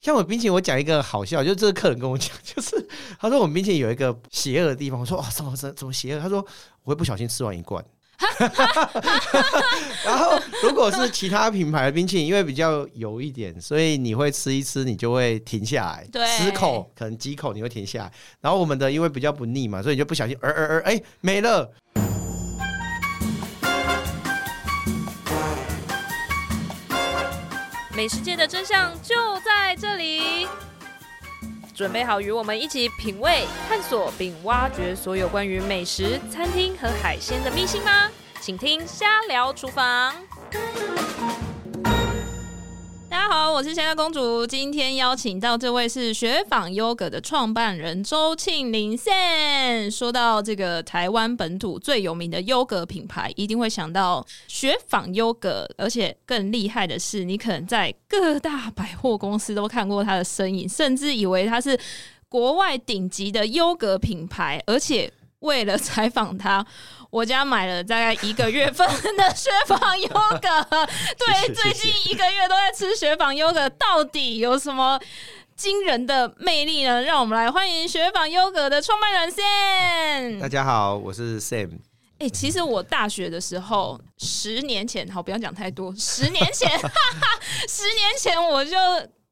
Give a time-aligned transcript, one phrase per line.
[0.00, 2.86] 像我冰淇淋，我讲一个好笑，就是这个客人跟我讲， 就是
[3.20, 4.98] 他说我们冰淇淋有一个邪恶的地方。
[4.98, 6.20] 我说哦，怎么怎么邪恶？
[6.20, 6.38] 他说
[6.84, 7.84] 我会不小心吃完一罐。
[10.04, 18.12] 然后如果是其他品牌的冰淇淋，因为比较油一点，所以你会吃一吃，你就会停下来，对，十口可能几口你会停下来。
[18.40, 21.70] 然后我们的因为比较不腻嘛，所以你就不小心，呃呃呃，哎，没了。
[28.00, 30.48] 美食界的真相就在这里，
[31.74, 38.08] 准备好与我们一起品味、探索并挖掘所有关于美食、餐厅和海鲜的秘辛吗？
[38.40, 40.14] 请听《瞎聊厨房》。
[43.10, 44.46] 大家好，我是香香公主。
[44.46, 49.90] 今天邀请到这位是雪纺优格的创办人周庆林宪。
[49.90, 55.68] 说到这个台湾本土最有名的优格品牌，一定会想到雪纺优格。
[55.76, 61.76] 而且更厉害的是，你可能在各大百货公司都看过它的身影，甚至以为它是
[62.28, 64.62] 国外顶级的优格品牌。
[64.66, 66.64] 而且为了采访他。
[67.10, 70.48] 我家买了大概一个月份的雪纺优格，
[71.18, 74.96] 对，最近一个月都在吃雪纺优格，到底有什么
[75.56, 77.02] 惊人的魅力呢？
[77.02, 80.40] 让我们来欢迎雪纺优格的创办人 Sam。
[80.40, 81.70] 大家好，我是 Sam。
[82.18, 88.76] 哎、欸，其实我大学的时候，十年前，好，不要讲太多，十年前，哈哈，十年前我就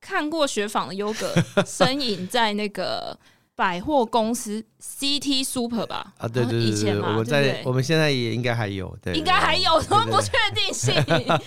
[0.01, 1.33] 看过雪纺的优格
[1.64, 3.17] 身影在那个。
[3.59, 6.14] 百货公司 CT Super 吧？
[6.17, 10.95] 啊，对对对，我们在对对，我们现在也应该还有，对，应该还有，什么不确定性？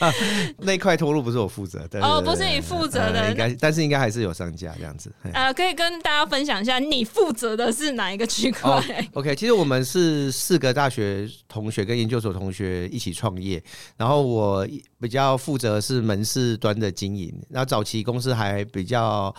[0.59, 5.09] 那块脱落不是我负责，对，对，对，哦，不是你负责的，应该，但是应该还是有上架这样子。
[5.31, 8.69] 呃，可以跟大家分享一下，你负责的是哪一个区块？
[8.69, 13.63] 哦，OK，其实我们是四个大学同学跟研究所同学一起创业，
[13.95, 14.67] 然后我
[14.99, 19.33] 比较负责是门市端的经营，然后早期公司还比较。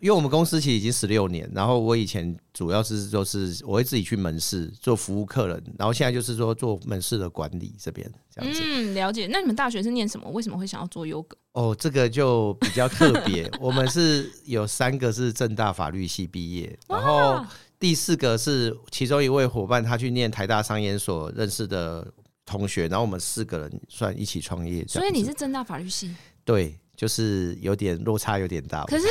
[0.00, 8.62] 因为我们公司其实已经十六年，然后我以前主要是就是我会自己去门市做服务客人，然后现在就是说做门市的管理这边这样子。
[8.64, 9.28] 嗯，了解。
[9.30, 10.28] 那你们大学是念什么？
[10.30, 11.36] 为什么会想要做优格？
[11.52, 13.50] 哦，这个就比较特别。
[13.60, 17.44] 我们是有三个是正大法律系毕业，然后
[17.78, 22.10] 第四个是其中一位伙伴他去念台大商研所认识的
[22.46, 24.82] 同学，然后我们四个人算一起创业。
[24.88, 26.14] 所以你是正大法律系？
[26.42, 26.79] 对。
[27.00, 28.84] 就是有点落差，有点大。
[28.84, 29.06] 可是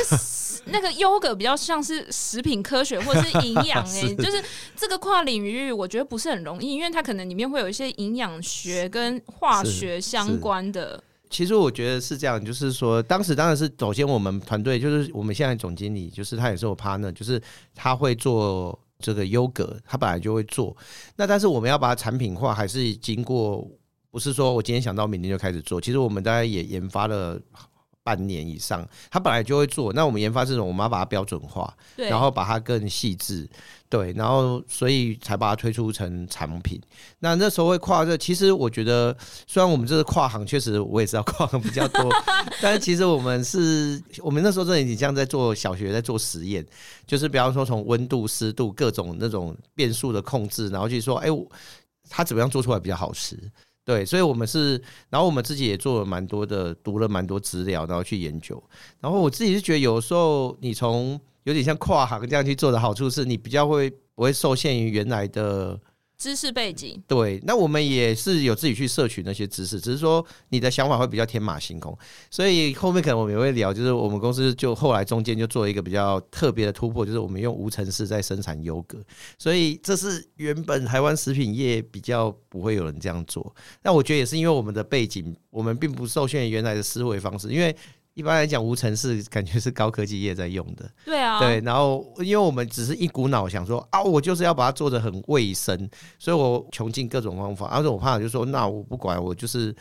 [0.66, 4.40] 那个优格比较像是食品科学或者是营养 哎，就是
[4.76, 11.02] 这个跨领域，我觉得不是很容易，因为它可能里面会有一些营养学跟化学相关的。
[11.30, 17.42] 其实我觉得是这样，就是说当时当然是首先我们团队就是我们现在总经理，就是他也是我 partner，就是
[17.74, 20.76] 他会做这个优格，他本来就会做。
[21.16, 23.68] 那但是我们要把它产品化，还是经过
[24.12, 25.80] 不是说我今天想到明天就开始做。
[25.80, 27.36] 其实我们大概也研发了。
[28.10, 29.92] 半年以上，他本来就会做。
[29.92, 33.48] 那我们研发这种，我们要把它标准化，然后把它更细致，
[33.88, 36.80] 对，然后所以才把它推出成产品。
[37.20, 39.16] 那那时候会跨这，其实我觉得，
[39.46, 42.10] 虽然我们这个跨行，确实我也是要跨行比较多，
[42.60, 46.66] 但是其实我们是，我们那时候真的已经像在做小学，在做实验，
[47.06, 51.28] 就是比方说从温度、湿度各种那种变数的控制，然后去说，哎，
[52.08, 53.38] 它怎么样做出来比较好吃。
[53.84, 58.62] 对，所以我们是，然后我们自己也做了蛮多的，读了蛮多资料，然后去研究。
[59.00, 65.80] 然后我自己是觉得，有时候你从有点像跨行这样去做的好处，是你比较会不会受限于原来的。
[66.20, 71.96] 知识背景对，那我们也是有自己去摄取那些知识，只是说你的想法会比较天马行空，
[72.30, 79.02] 所以后面可能我们也会聊，就是我们公司就后来中间就做一个比较特别的突破，就是我们用无尘室在生产优格，
[79.38, 83.54] 所以这是原本台湾食品业比较不会有人这样做。
[83.82, 87.74] 那我觉得也是因为我们的背景，我们并不受限于原来的思维方式，因为。
[88.20, 90.86] 一般来讲，无尘室感觉是高科技业在用的。
[91.06, 91.58] 对啊，对。
[91.62, 95.88] 然后，因为我们只是一股脑想说啊，我就是要把它做的很卫生，
[96.18, 97.66] 所以我穷尽各种方法。
[97.68, 99.74] 而且我怕就说，那我不管，我就是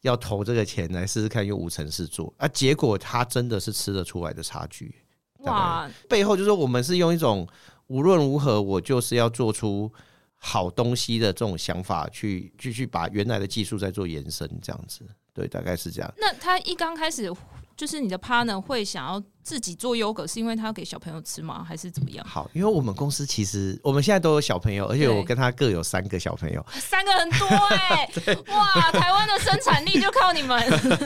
[0.00, 2.32] 要投这个钱来试试看用无尘室做。
[2.38, 4.94] 啊，结果它真的是吃得出来的差距。
[5.40, 5.86] 哇！
[6.08, 7.46] 背后就是说我们是用一种
[7.88, 9.92] 无论如何我就是要做出
[10.38, 15.04] 好东西的这种想法，去继续把原来的技术再做延伸，这样子。
[15.34, 16.14] 对，大概是这样。
[16.16, 17.30] 那他一刚开始。
[17.76, 21.64] 就是你的 partner 会想要自己做优格，是因为他要给小朋友吃吗？
[21.66, 22.24] 还是怎么样？
[22.26, 28.34] 好，因为我们公司其实我们现在都有小朋友，而且我跟他各有三个小朋友， 三个很多哎、欸！
[28.52, 30.62] 哇，台湾的生产力就靠你们。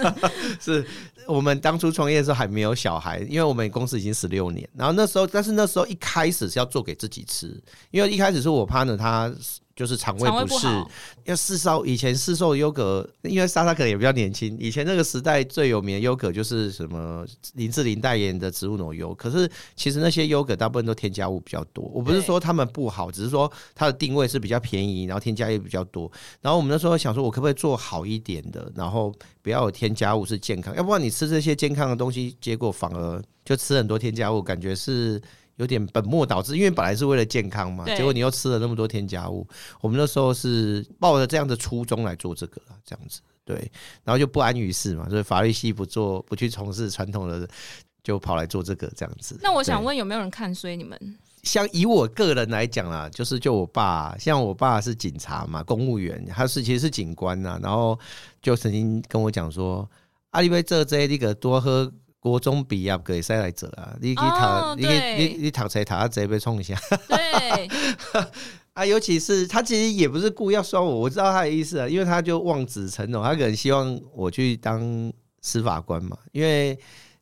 [0.61, 0.87] 是
[1.27, 4.69] 我们当初创业的时候还没有小孩，因为我们公司已经十六年。
[4.75, 9.33] 然后那时候，但是那时候一开始是要做给自己吃，因为一开始是我 partner 他
[9.77, 10.67] 就是肠胃不适，
[11.25, 19.47] 要市售以前市售优格，因为莎莎可能也比较年轻，以前那个时代最有名的优格就是什么林志玲代言的植物奶油，可是
[19.77, 21.85] 其实那些优格大部分都添加物比较多。
[21.93, 26.11] 我不是说他们不好，只是说它的定位是比较便宜，然后添加也比较多。
[26.41, 35.21] 然后我们那时候想说，我可不可以做好一点的，然后不要有添加物是健康，要不然你吃这些健康的东西，结果反而就吃很多添加物，感觉是。
[35.57, 39.47] 有点本末倒置，因为本来是为了健康嘛，结果你又吃了那么多添加物。
[39.81, 43.57] 我们那时候是抱着这样的初衷来做这个，这样子对，
[44.05, 47.49] 然后就不安于世嘛，所以法律系不做，不去从事传统的，
[48.03, 49.39] 就跑来做这个这样子。
[49.43, 50.99] 那我想问，有没有人看衰你们？
[51.43, 57.99] 像以我个人来讲啦，就是就我爸，像我爸是警察嘛，公务员，他是其实是警官呐，然后
[58.43, 59.89] 就曾经跟我讲说，
[60.31, 61.91] 阿里威这这那个多喝。
[62.27, 63.97] 国中毕业可以再来做啊！
[64.01, 66.77] 你去读、哦，你你你读册读啊，直接被冲一下。
[67.07, 67.69] 对
[68.75, 74.83] 啊，尤其是他其实也不是故意要说我，我知道他的意思啊，因为他就望子成龙，他可能希望我去当
[75.41, 76.19] 司法官嘛。
[76.33, 76.77] 因为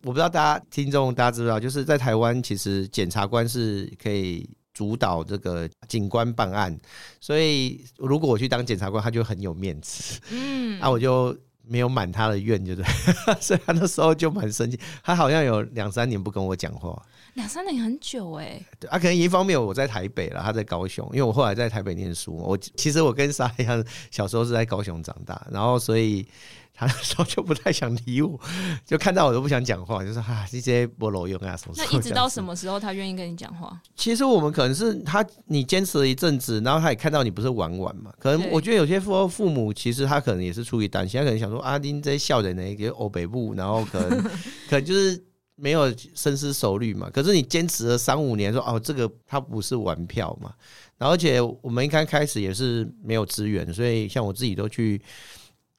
[0.04, 6.74] 我不知道大家听众大家知不知道，就是在台湾，其实检察官是可以主导这个警官办案，
[7.20, 10.18] 所以如果我去当检察官，他就很有面子。
[10.30, 11.36] 嗯，啊，我就。
[11.66, 13.34] 没有满他的愿，对不对？
[13.40, 14.78] 所以他那时候就蛮生气。
[15.02, 17.00] 他好像有两三年不跟我讲话，
[17.34, 18.66] 两三年很久哎、欸。
[18.78, 22.36] 对啊，可能一方面我在台北了，他在高雄，因为我后来在台北念书。
[22.36, 26.26] 我其实我跟沙一样，小时候是在高雄长大，然后所以。
[26.76, 28.38] 他那时候就不太想理我，
[28.84, 31.74] 就看到我都不想讲话，就说哈这些菠萝用啊什么。
[31.76, 33.80] 那一直到什么时候他愿意跟你讲话？
[33.94, 38.12] 其实我们可能是他，你坚持了一阵子，然后他也看到你不是玩玩嘛。
[38.18, 44.20] 可能我觉得有些父父母其实他可能也是出于担心，他可能想说啊，你这些笑人呢，给欧北部，然后可能
[44.68, 45.22] 可能就是
[45.54, 47.08] 没有深思熟虑嘛。
[47.08, 50.52] 可是你坚持了三五年，说哦，这个他不是玩票嘛。
[50.98, 55.00] 然后而且我们一开开始也是没有资源，所以像我自己都去。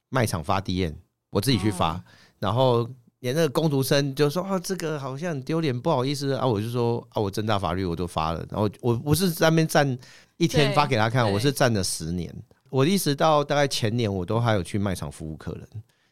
[0.09, 0.93] 卖场发 DM，
[1.29, 2.03] 我自己去发，
[2.39, 6.33] 然后连那个工读生就说啊，这个好像很丢脸，不好意思。
[6.33, 9.97] 啊，我就说啊，我正大法律我都发了，然后我不是在那边站
[10.37, 12.33] 一天发给他看，我是站了十年，
[12.69, 15.67] 我一直到大概前年，我都还有去卖场服务客人，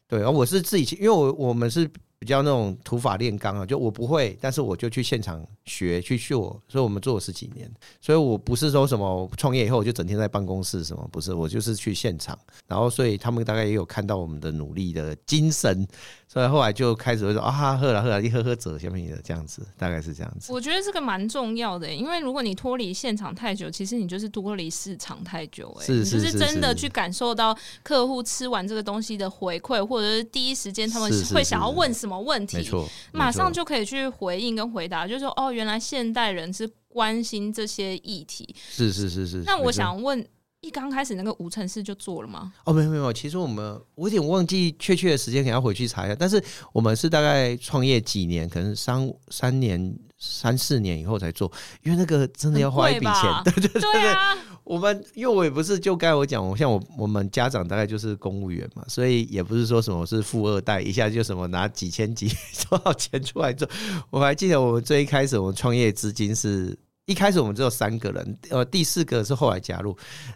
[0.07, 1.89] 对，然后我是自己去，因为我我们是。
[2.19, 7.71] 比较那种土法炼钢啊，就我不会，但是我就去现场学去学，所以我们做了十几年，
[8.01, 12.37] 所以我不是说什么创业以后我就整天在办公室什么，不是，我就是去现场，
[12.67, 15.87] 然后所以他们大概也有看到我们的努力的精神。
[16.27, 20.51] 所以后来就开始会说啊，喝了喝了，一喝喝走下面的这样子，大概是这样子。
[20.51, 32.67] 我觉得这个蛮重要的，因为如果你脱离现场太久，其实你就是脱离市场太久，哎，你就是真的去感受到客户吃完这个东西的回馈，或者是第一时间他们会想要问什么问题，
[33.11, 39.43] 马上就可以去回应跟回答，就是说哦，原来现代人是关心这些议题，是是是是。
[39.45, 40.25] 那我想问。
[40.63, 42.53] 一刚开始那个无尘室就做了吗？
[42.63, 46.15] 哦，没有没有，其实我们我有点忘记确切的时间，可能要回去查一下。
[46.15, 46.41] 但是
[46.71, 49.93] 我们是大概创业几年，可能三三年、
[50.25, 51.51] 三四年以后才做，
[51.83, 53.43] 因为那个真的要花一笔钱。
[53.43, 62.31] 对对对对，啊、我们因为我也不是就该我讲，我像我我们家长大概就是公务员嘛，所以也不是说什么是富二代，一下就什么拿几千几
[62.69, 63.67] 多少钱出来做。
[64.09, 66.77] 我还记得我们最一开始我们创业资金是。
[67.05, 69.95] 一开始我们只有三个人，呃，第四个是后来加入，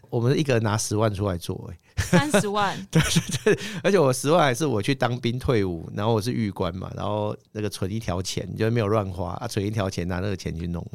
[0.09, 10.85] 我们一个人拿十万出来做，哎，三十万， 对对对，而且我十万还是我去当兵退伍，然后我是狱官嘛，然后那个存一条钱，就没有乱花啊，存一条钱拿那个钱去弄，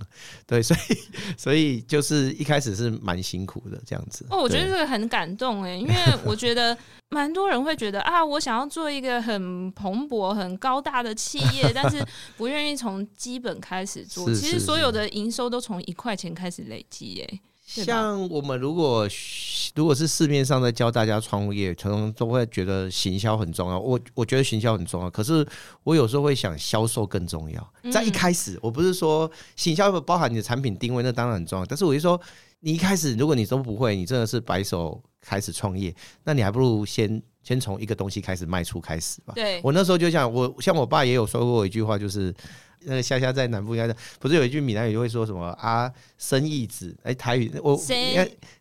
[0.47, 0.99] 对，所以
[1.39, 4.27] 所以就是一开始是蛮辛苦的这样子。
[4.29, 6.77] 哦，我觉得这个很感动哎，因为我觉得。
[7.13, 12.05] 蛮多人会觉得啊，我想要做一个很蓬勃、很高大的企业， 但是
[12.37, 14.27] 不愿意从基本开始做。
[14.29, 17.41] 是是是，其实所有的营收都从一块钱开始累积耶。
[17.65, 19.09] 像我们如果
[19.75, 23.79] 如果是市面上在教大家创业，可能都会觉得行销很重要。
[23.79, 25.47] 我我觉得行销很重要，可是
[25.85, 27.73] 我有时候会想销售更重要。
[27.91, 31.65] 在一开始，我不是说行销包含你的产品定位，那当然很重要。
[31.65, 32.21] 但是我就说，
[32.63, 35.03] 你一开始如果你都不会，你真的是白手。
[35.25, 39.33] 开始创业，那你还不如先先从一个东西开始卖出开始吧。
[39.37, 42.35] 对，我那时候就想，我像我爸也有说过一句话，就是
[42.81, 45.89] 那个虾虾在南部应该不是有一句闽南语会说什么啊？
[46.19, 47.77] 生意子哎，台语我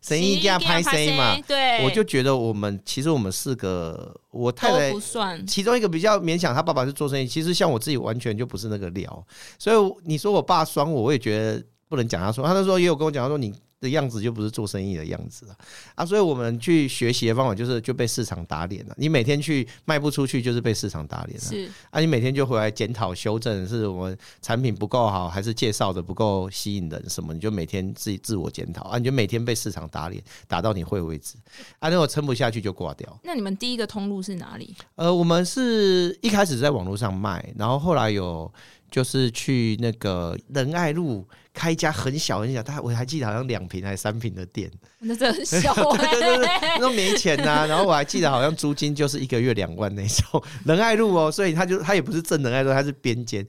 [0.00, 1.36] 生意家拍 C 嘛。
[1.48, 9.26] 对，我就觉得我们其实我们四个，我太太不算其中一个比较勉强，他爸爸是做生意，其实像我自己完全就不是那个料，
[9.58, 13.52] 所以你说我爸酸我，我也觉得不能讲他说，他那时候也有跟我讲，他说你。
[13.82, 15.56] 的样子就不是做生意的样子了
[15.96, 16.06] 啊！
[16.06, 18.94] 所以我们去学习的方法就是就被市场打脸了。
[18.96, 21.44] 你每天去卖不出去，就是被市场打脸了。
[21.44, 27.04] 是啊，你每天就回来检讨修正，是我们产品不够好，还是介绍的不够吸引人？
[27.10, 27.34] 什么？
[27.34, 28.98] 你就每天自己自我检讨啊！
[28.98, 31.34] 你就每天被市场打脸，打到你会为止
[31.80, 31.88] 啊！
[31.88, 33.20] 那我撑不下去就挂掉。
[33.24, 34.76] 那你们第一个通路是哪里？
[34.94, 38.52] 呃，我们是一开始在网络上卖，然后后来有。
[38.92, 47.66] 就是去那个仁爱路开一家很小很小，他我还记得好像两平还是三平的店，那真的很小 对对对，那都没钱呐、啊。
[47.66, 53.46] 然后我还记得好像租金就是一个月两万那种 仁爱路哦，所以他就他也不是正仁爱路，他是边间。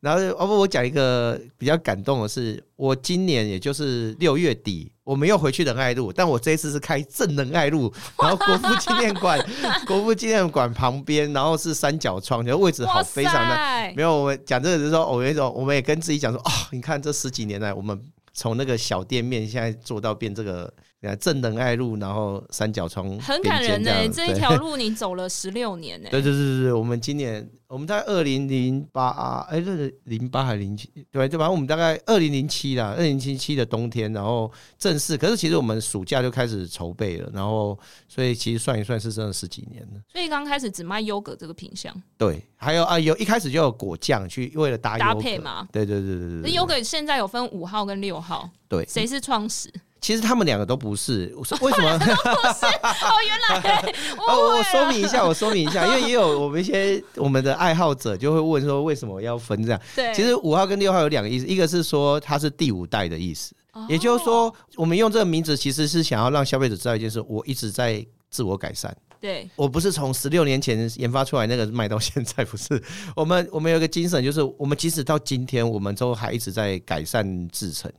[0.00, 9.38] 然后哦不，我讲一个比较感动的是，我今年也就是六月底，我们又回去仁爱路，但我这一次是开正仁爱路，然后国父纪念馆，
[9.86, 13.94] 国父纪念馆旁边，然后是三角窗，就位置好非常的。
[13.96, 18.00] 没有，我们讲这个就是说，我有一种我们也跟自己讲说，哦，你看这十几年来，我们
[18.32, 20.72] 从那个小店面现在做到变这个。
[21.20, 24.08] 正能爱路，然后三角窗，很感人呢、欸。
[24.08, 26.10] 这一条路你走了十六年呢、欸。
[26.10, 30.90] 对对对对，我们今年我们在二零零八啊，哎，这是零八还是零七？
[31.12, 35.16] 对，就反正我们大概二零零七啦，二零零七的冬天，然后正式。
[35.16, 40.00] 可是其实我们暑假就开始筹备了，然后所以其实算一算是真的十几年了。
[40.10, 41.94] 所以刚开始只卖优格这个品相。
[42.18, 45.68] 对，还有啊，有一开始就有果酱去为了搭搭配嘛。
[45.70, 46.40] 对对对对对。
[46.42, 49.72] 那优格现在有分五号跟六号，对，谁是创始？
[50.06, 51.98] 其实 他们两个都不是，为什么？
[51.98, 52.12] 都不
[52.54, 53.92] 是哦，原来
[54.24, 59.80] 哦，我说明一下，我说明一下，因为也有我们一些我们的爱好者就会问说，为什么要分这样？
[59.96, 63.52] 对，其实五号跟六号有两个意思，一个是说它是第五代的意思，
[63.88, 68.96] 也就是说，我们用这个名字其实是想要让消费者知道一件事，我一直在自我改善。
[69.20, 72.80] 对，我不是从十六年前研发出来那个卖到现在，不是。
[73.16, 77.90] 我们我们有一个精神，就是我们即使到今天，我们都还一直在改善制程，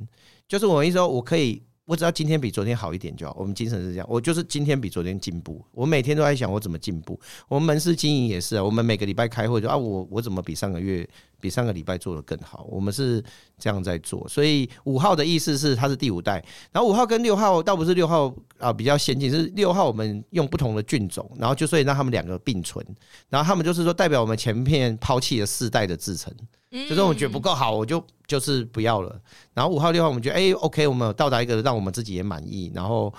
[0.47, 1.61] 就是我意思说，我可以。
[1.87, 3.33] 我只要今天比昨天好一点就好。
[3.39, 5.63] 我们精神是这样，我就是今天比昨天进步。
[5.71, 7.17] 我每天都在想我怎么进步。
[7.47, 11.07] 我们门市经营也是啊，我们每个礼拜开会就啊，我我怎么比上个月、
[11.39, 12.67] 比上个礼拜做得更好？
[12.69, 13.23] 我们是
[13.57, 14.27] 这样在做。
[14.27, 22.85] 所以五号的意思是它是第五代，然后五号跟六号倒不是六号啊比较先进，是六号我们用不同的菌种，然后就所以让他们两个并存，
[23.29, 26.35] 然后他们就是说代表我们前面抛弃了四代的制程。
[26.71, 29.19] 就是我觉得不够好，我就就是不要了。
[29.53, 32.71] 然后五号六号，我们觉得哎、，OK，我们有到达一个让我们自己也满意。
[32.75, 33.13] 然后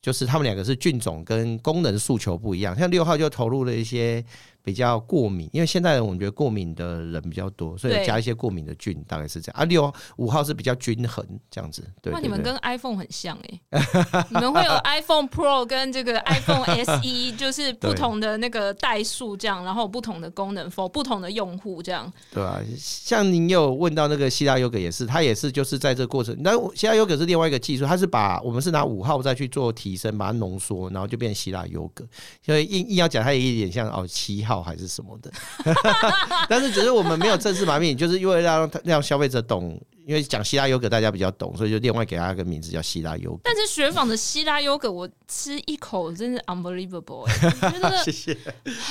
[0.00, 4.24] 就是他们两个是菌种跟功能诉求不一样，像六号就投入了一些。
[4.68, 9.62] 比较过敏，因为现在人我们觉得过敏的人比较多，所以加一些过敏的菌，大概是这样。
[9.62, 11.82] 啊，六五号是比较均衡这样子。
[12.02, 22.12] 对，那你们跟 iPhone 很像哎、欸， 你们会有 iPhone Pro 跟这个 iPhone SE，就是不同的那个代数这样，然后不同的功能 for 不同的用户这样。
[22.30, 26.36] 对啊，像您有问到那个希腊优格也是，它也是就是在这个过程。
[26.40, 32.06] 那希腊优格是另外一个技术，它是把我们是拿五号再去做提升，把它浓缩，然后就变成希腊优格。
[32.44, 34.57] 所以硬硬要讲，它也有一点像哦七号。
[34.62, 35.30] 还是什么的，
[36.48, 43.40] 但是只是我们没有正式把命名，就是因为让让消费者懂，因为讲希腊优格大家比较懂，所以就另外给他一个名字叫希腊优格。
[43.44, 48.36] 但是雪纺的希腊优格，我吃一口真是 unbelievable，欸，我觉得 谢谢，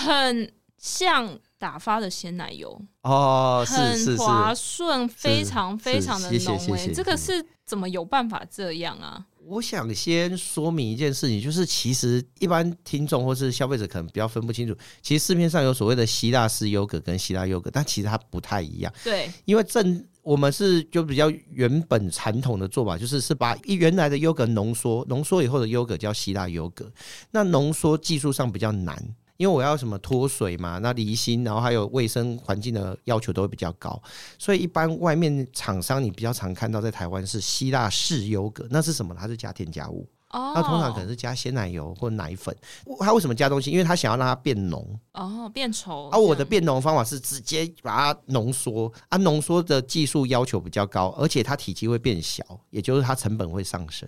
[0.06, 9.26] 很像打发的鲜奶油哦，很滑顺，非常非常的浓哎，这个是怎么有办法这样啊？
[9.50, 18.94] 我想先说明一件事情，就是其实一般听众或是消费者可能比较分不清楚，其实市面上有所谓的希腊式优格跟希腊优格，但其实它不太一样。
[19.06, 26.92] 对，因为正我们是就比较原本传统的做法，就是是把原来的优格浓缩，浓缩以后的优格叫希腊优格。
[27.32, 29.02] 那浓缩技术上比较难。
[29.38, 34.02] 因为我要什么脱水嘛，那离心，然后还有卫生环境的要求都会比较高，
[34.38, 39.16] 所以一般外面厂商你比较常看到在台湾是希腊式优格，那是什么？
[39.18, 42.56] 它是加添加物，哦，它通常可能是加鲜奶油或奶粉。
[43.00, 43.72] 它为什么加东西？
[43.72, 46.10] 因为它想要让它变浓，哦，变稠。
[46.10, 54.08] 而我的变浓方法是直接把它浓缩，啊，浓缩的技术要求比较高，而且它体积会变小，也就是它成本会上升。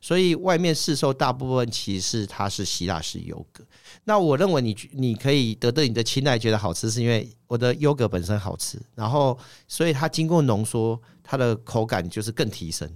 [0.00, 3.64] 所以外面市售大部分其实它是希腊式优格。
[4.04, 12.88] 那我认为你你可以得到你的青睐，觉得好吃，是因为我的优格本身好吃，然后所以它经过浓缩，它的口感就是更提升。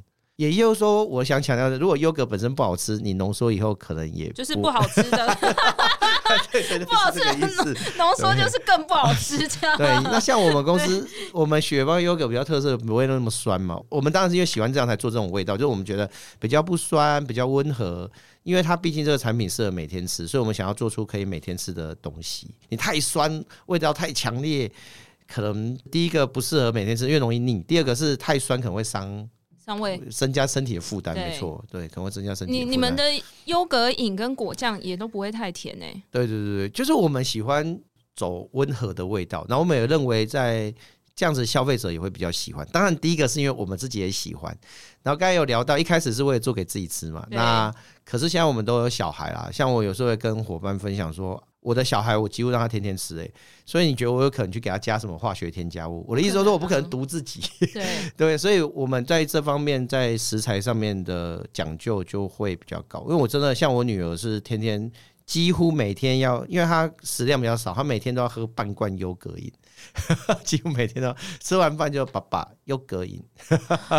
[0.51, 5.39] 也就是说，我想强调的，如果优格本身不好吃，你浓缩以后可能也就是不好吃的。
[6.51, 7.49] 对对对，不好吃的浓
[7.99, 9.77] 浓缩就是更不好吃，这样。
[9.77, 13.79] 对，那像我们公司，我们雪邦优格比较特色，不会那么酸嘛。
[13.89, 16.09] 我们当然是因为喜欢这样才做这种味道，就是我们觉得
[16.41, 18.11] 比较不酸，比较温和。
[18.43, 22.53] 因为它毕竟这个产品适合每天吃，所以我们想要做出可以每天吃的东西。
[22.71, 24.69] 你太酸，味道太强烈，
[25.29, 29.29] 可能第一个不适合每天吃，因为容易腻；第二个是太酸，可能会伤。
[29.65, 32.53] 伤胃，增加身体的负担，对没错，对，可能会增加身体。
[32.53, 33.05] 你你们的
[33.45, 36.03] 优格饮跟果酱也都不会太甜呢、欸？
[36.11, 37.81] 对对对对，就是我们喜欢
[38.17, 40.75] 走温和的味道，然后我们也认为在
[41.15, 42.67] 这样子消费者也会比较喜欢。
[42.73, 44.57] 当然，第一个是因为我们自己也喜欢，
[45.03, 47.73] 然后刚才有聊到一开始是为了做给自己吃嘛，那
[48.05, 51.43] 可是现在我们都有小孩啦，像我有时候会跟伙伴分享说。
[51.63, 53.33] 我的小孩，我几乎让他天天吃诶，
[53.65, 56.05] 所以你觉得我有可能去给他加什么化学添加物？
[56.09, 57.41] 我的意思是说，我不可能毒自己，
[57.73, 57.87] 对
[58.19, 63.01] 对，所以我们在这方面在食材上面的讲究就会比较高。
[63.03, 64.91] 因为我真的像我女儿是天天
[65.25, 69.53] 几乎每天要，因为她食量比较少，她每天都要喝半罐优格饮，
[70.45, 73.23] 几乎每天都吃完饭就爸爸优格饮。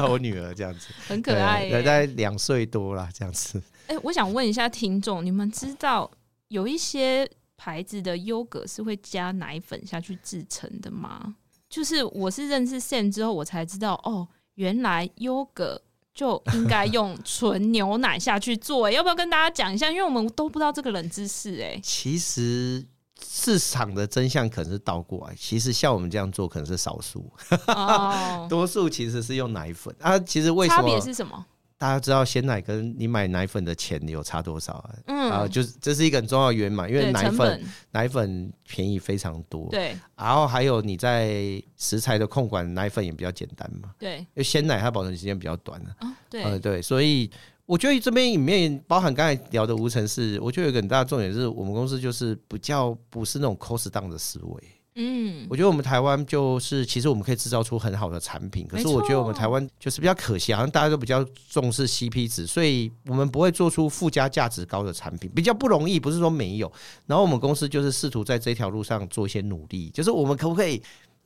[0.10, 3.64] 我女儿这样子很可爱，大概两岁多了这样子。
[3.88, 6.12] 哎，我想问一下听众，你们知道
[6.50, 7.26] 有一些？
[7.64, 11.34] 牌子的优格是会加奶粉下去制成的吗？
[11.70, 15.82] 就是我是认识 Sam 之后，我才知道哦，原来优格
[16.14, 18.92] 就应该 用纯牛奶下去做。
[18.92, 19.90] 要不要跟大家讲一下？
[19.90, 21.62] 因为我们都不知道这个冷知识。
[21.62, 22.86] 哎，其实
[23.26, 25.34] 市场的真相可能是倒过来。
[25.40, 27.32] 其实像我们这样做，可能是少数，
[27.68, 30.20] 哦、 多数其实是用奶粉啊。
[30.20, 30.82] 其实为什么？
[30.82, 31.46] 差别是什么？
[31.84, 34.96] 大家知道鲜奶跟你买奶粉的钱有差多少啊？
[35.08, 37.62] 嗯，啊，就是这是一个很重要的原因嘛，因为奶粉
[37.92, 39.94] 奶粉便宜非常多，对。
[40.16, 44.20] 然后还有你在食材的控管，奶粉也比较简单嘛，对。
[44.20, 46.82] 因为鲜奶它保存时间比较短啊，哦、对、呃，对。
[46.82, 47.30] 所以
[47.66, 54.64] 我觉得这边里面包含刚才聊的无尘室，我觉得有一个很大的重点是我们公司就是比较不是那种 cost down 的思维。
[54.96, 66.72] 嗯，我觉得我们台湾就是，其实我们可以制造出很好的产品，可是我觉得我们台湾就是比较可惜，好像大家都比较重视 CP 值，所以我们不会做出附加价值高的产品，比较不容易，不是说没有。
[67.08, 70.82] 然后我们公司就是试图在这条路上做一些努力，就是我们可不可以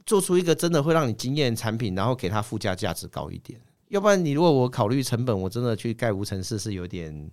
[0.06, 3.60] 做出一个真的会让你惊艳的产品，然后给它附加价值高一点？
[3.90, 7.30] 要不然你如果我考虑成本，我真的去盖无尘室是有点。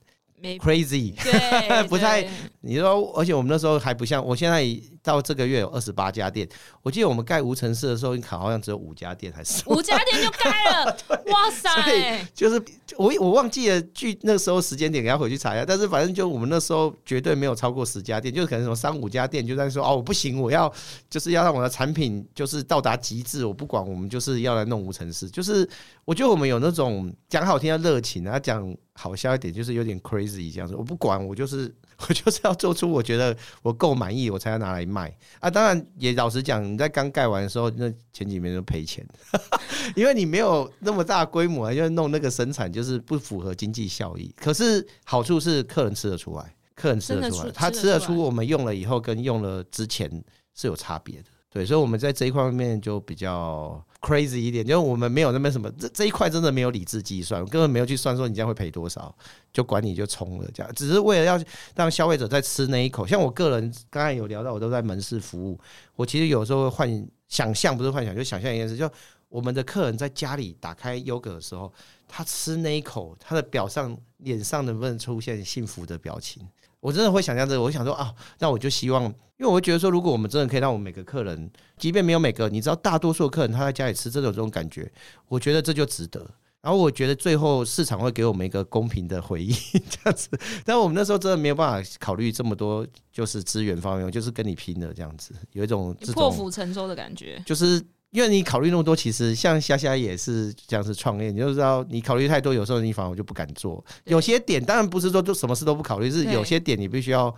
[0.59, 1.15] Crazy，
[1.89, 2.29] 不太。
[2.61, 4.63] 你说，而且我们那时候还不像，我现在
[5.05, 6.49] 到这个月有二十八家店。
[6.83, 10.97] 我记得我们盖无尘室的时候你，好像只有五家店，还是五家店就盖了。
[11.31, 12.27] 哇塞！
[12.35, 12.61] 就是
[12.97, 15.65] 我我忘记了，距那时候时间点，要回去查一下。
[15.65, 20.73] 但是反正就我们那时候绝对没有超过十家店，就是可能什么三五家店就在说哦，我不行，我要
[21.11, 25.29] 就是要让我的产品就是到达极致，我不管，我们就是要来弄无尘室。
[25.29, 25.69] 就是
[26.07, 28.75] 我觉得我们有那种讲好听的热情啊，讲。
[28.97, 31.75] 好笑一点就是有点 crazy 这样子，我不管，我就是
[32.09, 35.51] 我就是要做出我觉得我够满意，我才要拿来卖啊。
[35.51, 39.07] 当然也老实讲，你在刚盖完的时候，那前几年都赔钱，
[39.95, 44.35] 因为你没有那么大规模，因为弄那个生产就是不符合经济效益。
[44.37, 50.11] 可是好处是客人吃得出来，客人吃得出来，他吃得出我们用了以后跟用了之前
[50.55, 51.25] 是有差别的。
[51.55, 59.15] 对，所以我们在这一块面就比较 crazy 一点，就我们没有那么什么，这这一块真的没有理智计算，根本没有去算说你这样会赔多少，
[59.53, 61.41] 就管你就冲了这样，只是为了要
[61.77, 63.07] 让消费者在吃那一口。
[63.07, 65.57] 像我个人刚才有聊到，我都在门市服务，
[65.95, 68.91] 我其实有时候会幻想象，不是幻想，就想象一件事，就
[69.29, 71.73] 我们的客人在家里打开优格的时候，
[72.09, 76.43] 他吃那一口，他的表上脸上能不能出现幸福的表情？
[76.85, 84.93] 我真的会想象这个，我想说啊，那我就希望，因为我会觉得说，如果我们真的可以让我们每个客人，即便没有每个，你知道，大多数的客人他在家里吃，真的有这种感觉，
[85.29, 86.21] 我觉得这就值得。
[86.61, 89.51] 然后我觉得最后市场会给我们一个公平的回应，
[89.89, 90.29] 这样子。
[90.63, 97.83] 但我们那时候真的没有办法考虑这么多，就是资源方面，就是跟你拼的这样子，有一种破釜沉舟的感觉，就是。
[98.15, 103.85] 因为你考虑那么多，其实像虾虾也是这样子创业，你就知道你考虑太多，有时候你反而就不敢做。
[104.05, 107.35] 有些点当然不是说就什么事都不考虑，是有些点你必须要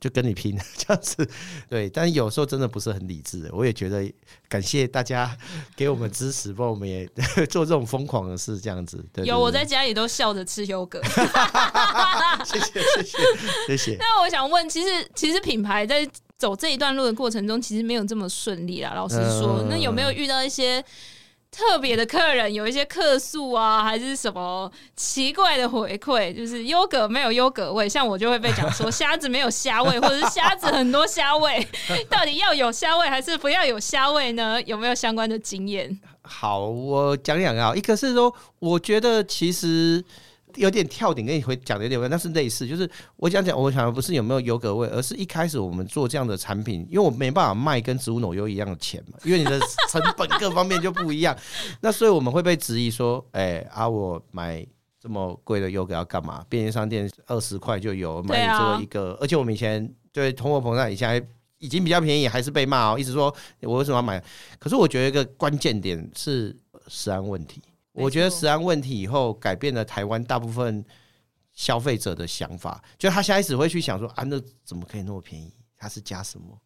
[0.00, 1.28] 就跟你拼这样子。
[1.68, 3.50] 对，但有时候真的不是很理智。
[3.52, 4.10] 我也觉得
[4.48, 5.36] 感谢大家
[5.76, 7.06] 给我们支持，帮我们也
[7.50, 9.04] 做这种疯狂的事，这样子。
[9.12, 11.02] 对，有我在家里都笑着吃优格。
[12.46, 13.18] 谢谢谢谢
[13.66, 13.96] 谢谢。
[13.98, 16.08] 那我想问，其实其实品牌在。
[16.44, 18.92] 走这一段路的过程中，其实没有这么顺利啦。
[18.94, 20.84] 老实说，那有没有遇到一些
[21.50, 26.36] 特别的客人，有一些客诉啊，还是什么奇怪的回馈？
[26.36, 31.66] 就是优格没有优格味，像我就会被讲说虾子没有虾味，或者是虾子很多虾味，
[32.10, 34.60] 到底要有虾味还是不要有虾味呢？
[34.64, 35.98] 有没有相关的经验？
[36.20, 40.04] 好，我讲两个啊，一个是说，我觉得其实。
[40.56, 51.36] 有点跳点，跟你回讲的有点，但是类似，就是我讲讲，我想不是有没有优格味，而是一开始我们做这样的产品，因为我没办法卖跟植物奶油一样的钱嘛，因为你的成本各方面就不一样，
[51.80, 54.64] 那所以我们会被质疑说，哎、欸、啊，我买
[55.00, 56.44] 这么贵的优格要干嘛？
[56.48, 61.26] 便利商店二十块就有，买这一个，而且我们以前对通货膨胀以前还
[61.58, 64.22] 已经比较便宜，还是被骂哦，一直说我为什么要买？
[64.58, 66.56] 可是我觉得一个关键点是
[66.88, 67.60] 食安问题。
[67.94, 70.84] 我觉得食安问题以后改变了台湾大部分
[71.52, 75.54] 消费者的想法，就他下意识会去想说啊，那怎么可以那么便宜？
[75.78, 76.58] 它是加什么？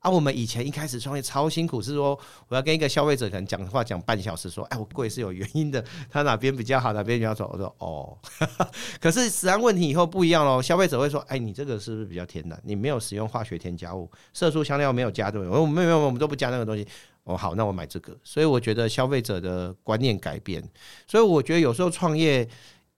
[0.00, 2.18] 啊，我们以前一开始创业超辛苦，是说
[2.48, 7.48] 我要跟一个消费者可能讲话讲半小时，说哎，我贵是有原因的，他哪边比较好，哪边比较丑。
[7.52, 8.18] 我说哦，
[9.00, 12.60] 可是食安问题以后不一样喽，消费者会说，哎，你这个是不是比较天然？
[12.64, 16.84] 你没有使用化学添加物，色素香料没有加对，我说没有没有，我们都不加那个东西。
[17.24, 18.16] 哦，好，那我买这个。
[18.24, 20.62] 所以我觉得消费者的观念改变，
[21.06, 22.48] 所以我觉得有时候创业，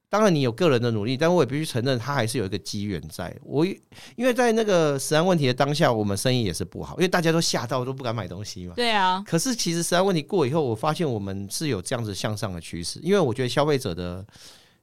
[0.09, 3.37] 当然你有个人的努力，但我也必须承认，它还是有一个机缘在。
[3.43, 8.75] 我因为在那个食安问题的当下，我们生意也是不好，因为大家都吓到都不敢买东西嘛。
[8.77, 9.23] 对啊。
[9.27, 14.25] 可是其实食安问题过以后，我发现我们是有这样子向上的趋势，因为我觉得消费者的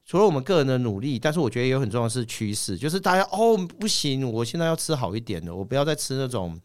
[0.06, 6.60] 除了我们个人的努力，但是我觉得也有很重要的是趋势，就是大家哦不行，我现在要吃好一点的，我不要再吃那种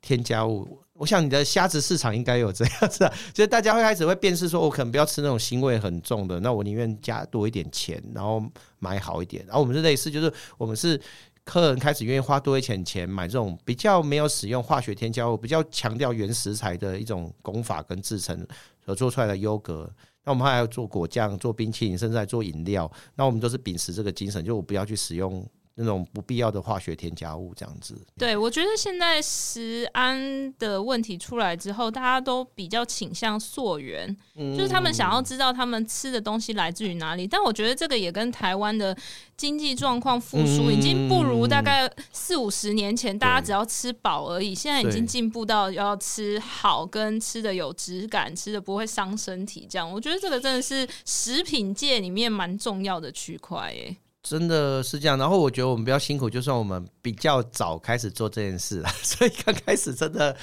[0.00, 0.81] 添加物。
[1.02, 8.40] 我想你的虾子市场应该有这样子， 就是大家会开始会辨识，说我可能不要吃那种腥味很重的，那我宁愿加多一点钱，然后
[8.78, 9.44] 买好一点。
[9.46, 11.00] 然后我们是类似，就是我们是
[11.44, 18.46] 客人开始愿意花多一点钱买这种比较没有使用化学添加物、比较强调原食材的一种工法跟制成
[18.86, 19.92] 所做出来的优格。
[20.22, 22.88] 那我们还要做果酱、做冰淇淋，甚至还做饮料。
[23.16, 25.44] 那我们都是秉持这个精神，就我不要去使用。
[25.74, 28.00] 那种不必要的化学添加物，这样子。
[28.18, 37.26] 对，我觉得现在食安的问题出来之后，大家都比较倾向溯源，嗯、就是他们想要知道他们吃的东西来自于哪里。
[37.26, 38.96] 但我觉得这个也跟台湾的
[39.36, 44.54] 经济状况复苏已经不如大概四五十年前，大家只要吃饱而已。
[44.54, 49.66] 现在已经进步到要吃好，跟吃的有质感，吃的不会伤身体。
[49.68, 53.96] 这样，我觉得这个真的是食品界里面蛮重要的区块耶。
[54.22, 60.36] 真的是这样，然后我觉得我们比较辛苦，就算我们比较早开始做这件事啊， 所以刚开始真的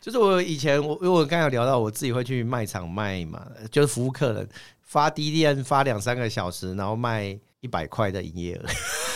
[0.00, 4.48] 就是我以前我因为我刚才有聊到我自己会去卖场卖嘛，就是服务客人
[4.80, 8.64] 发低电发两三个小时，然后卖一百块的营业额。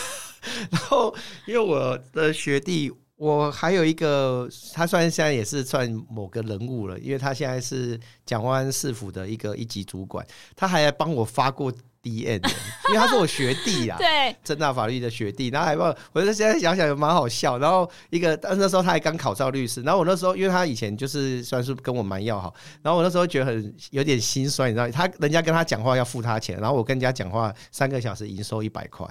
[0.71, 1.15] 然后
[1.47, 11.73] 因为我的学弟，我还有一个，他算现在也是算某个人物了，因为他现在是蒋万市府的一个一级主管，他还帮我发过。
[12.03, 12.41] D N，
[12.89, 17.59] 因为他是我学弟啊， 对，正大法律的学弟，然后还不，我觉得现在想想也蛮好笑。
[17.59, 29.07] 然后一个，但那时候他还刚考上律师，然后我那时候因为他以前就是算是跟我蛮要好，然后我那时候觉得很有点心酸，你知道，他人家跟他讲话要付他钱，然后我跟人家讲话三个小时营收一百块，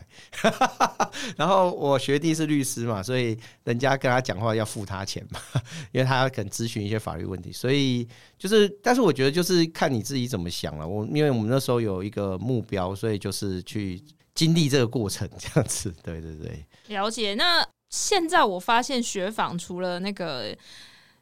[1.37, 5.39] 然后我学弟是律师嘛，所以人家跟他讲话要付他钱嘛，
[5.93, 8.07] 因为他要可能咨询一些法律问题，所以
[8.41, 10.87] 就是，但是我觉得就是看你自己怎么想了。
[10.87, 12.95] 我因为我们那时候有一个目标。
[13.01, 13.99] 所以就是去
[14.35, 16.65] 经历这个过程，这样子，对对对。
[16.87, 17.35] 了解。
[17.35, 20.55] 那现在我发现雪纺除了那个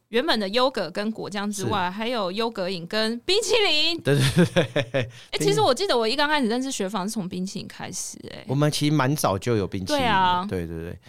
[0.10, 4.02] 原本的优格跟果酱之外，还有优格饮跟冰淇淋。
[4.02, 4.64] 对对对。
[4.94, 8.38] 哎、欸，其实我记得我一刚开始认识雪纺是从冰淇淋开始、欸。
[8.38, 10.02] 哎，我们其实蛮早就有冰淇淋。
[10.02, 11.00] 对啊，对对对。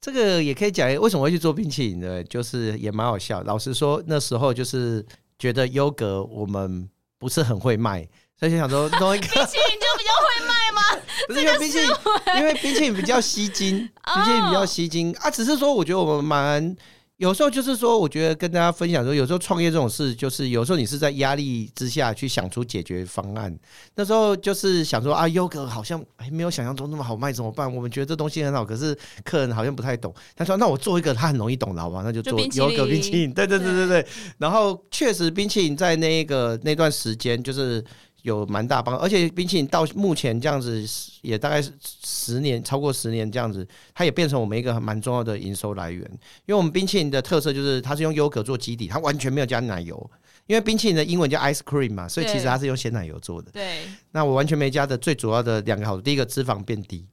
[0.00, 2.22] 这个也可以讲，为什么会去做冰淇淋呢？
[2.24, 3.42] 就是也蛮好笑。
[3.42, 5.04] 老实说，那时候就是
[5.38, 8.06] 觉得优格我们不是很会卖。
[8.38, 11.02] 所以就想说 弄一个冰淇淋就比较会卖吗？
[11.26, 11.90] 不是因为冰淇淋，
[12.36, 13.78] 因为冰淇淋比较吸睛，
[14.14, 15.28] 冰淇淋比较吸睛啊。
[15.28, 16.76] 只是说，我觉得我们蛮
[17.18, 23.52] 有时候就是说，我觉得跟大家分享说，有时候创业这种事，就是有时候你是在压力之下去想出解决方案。
[23.96, 27.72] 那时候就是想说啊，优格好像还没有想象中那么好卖，怎么办？
[27.74, 30.14] 我们觉得这东西很好，可是客人好像不太懂。
[30.36, 32.02] 他说：“那我做一个他很容易懂的好吧？
[32.04, 34.06] 那就做优格冰淇淋。”对对对对对。
[34.38, 37.84] 然后确实，冰淇淋在那个那段时间就是。
[38.28, 40.86] 有蛮大帮，而且冰淇淋到目前这样子
[41.22, 41.60] 也大概
[42.04, 46.02] 十年，超过十年这样子，它也变成我们一个蛮重要的营收来源。
[46.46, 50.10] 因为我们冰淇淋的特色就是它是用优格做基底，它完全没有加奶油。
[50.46, 53.50] 因为冰淇淋的英文叫 ice cream 嘛，所以其实它是用鲜奶油做的。
[53.50, 53.80] 对。
[54.12, 57.06] 那我完全没加的最主要的两个好处，第一个脂肪变低。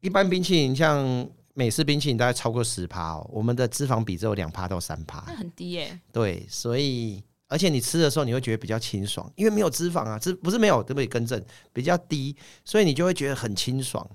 [0.00, 5.98] 一般冰淇淋像美式冰淇淋大概超过十趴哦，我们的脂肪比只有两趴到三趴，那很低耶。
[6.12, 7.22] 对，所以。
[7.48, 11.06] 而且你吃的时候，你会觉得比较清爽，因为没有脂肪啊，这不是没有，对不对？
[11.06, 14.06] 更正比较低，所以你就会觉得很清爽。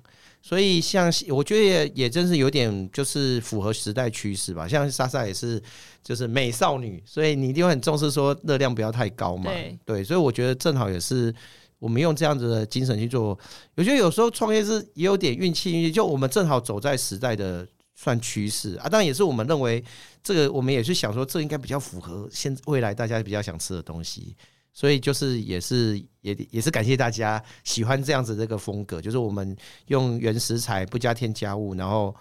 [0.41, 4.67] 所以像我觉得也也真是有点就是符合时代趋势吧。
[4.67, 5.61] 像莎莎也是
[6.03, 9.45] 就是美少女，所以你一定会很重视说热量不要太高嘛。
[9.45, 11.33] 对，对，所以我觉得正好也是
[11.79, 13.37] 我们用这样子的精神去做。
[13.75, 17.67] 我觉得有时候创业是也有点运气，运气就我们正好走在时代的。
[18.03, 19.81] 算趋势啊，当然也是我们认为
[20.21, 24.35] 这个，我们也是想说，这应该比较符合现未来大家比较想吃的东西，
[24.73, 29.55] 所以就是也是也也是感谢大家喜欢这样子这个风格，就是我们
[29.87, 32.13] 用原食材不加添加物，然后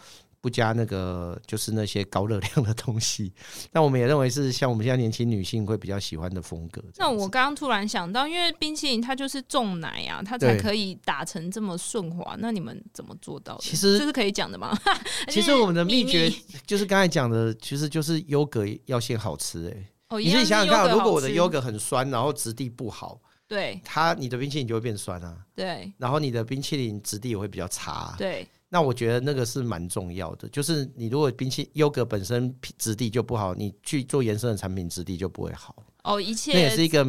[0.43, 3.33] 不加那个就是那些高热量的东西。
[3.73, 6.83] 那我们也认为是像我们现在年轻女性会比较喜欢的风格。
[6.97, 12.37] 那我刚刚突然想到，因为冰淇淋它就是重奶啊，它才可以打成这么顺滑。
[12.41, 13.63] 那你们怎么做到的？
[13.63, 14.77] 其实这是可以讲的吗？
[15.31, 16.31] 其实我们的秘诀
[16.67, 19.87] 就是刚才讲的，其实就是优格要先好吃哎、欸。
[20.09, 23.21] 哦，你自己想想看，如果我的优格很酸，然后质地不好。
[23.49, 25.37] 对它，你的冰淇淋就会变酸啊。
[25.55, 28.15] 对，然后你的冰淇淋质地也会比较差。
[28.17, 35.77] 对，那我觉得那个是蛮重要的，就是你如果冰淇淋优格本身质地就不好，你去做延伸的产品质地就不会好。
[36.05, 37.07] 哦，一切那也是一个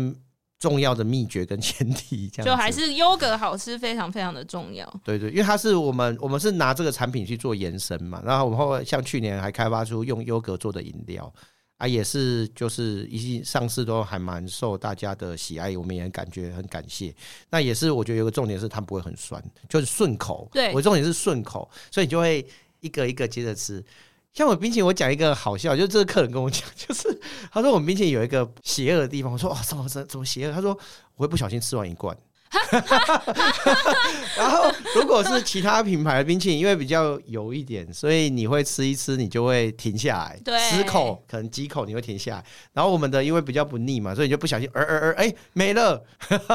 [0.60, 4.86] 重要的秘诀跟前提，这样就还是优格好吃非常非常的重要。
[5.06, 11.34] 对对，因为它是我们我们是拿这个产品去做延伸嘛，然后我们后来像去年还开发出用优格做的饮料。
[11.84, 17.14] 啊，也是，就是一上市都还蛮受大家的喜爱，我们也感觉很感谢。
[17.50, 20.48] 那也是，我觉得有个重点是它不会很酸，就是顺口。
[20.54, 22.48] 对，我重点是顺口，所以你就会
[22.80, 23.84] 一个一个接着吃。
[24.32, 27.20] 像我冰淇淋，我讲一个好笑，就是这个客人跟我讲， 就是
[27.52, 29.34] 他说我们冰淇淋有一个邪恶的地方。
[29.34, 30.54] 我说哦，怎么怎么邪恶？
[30.54, 30.72] 他说
[31.16, 32.18] 我会不小心吃完一罐。
[34.38, 42.44] 然后，如果是其他品牌的冰淇淋，因为比较油一点，所以你会吃一吃，你就会停下来，对，十口可能几口你会停下来。
[42.74, 46.04] 然后我们的因为比较不腻嘛，所以你就不小心，呃呃呃，哎，没了。